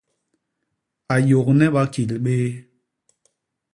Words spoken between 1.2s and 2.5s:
yôgne bakil bé.